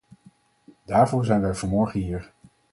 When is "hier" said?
1.99-2.31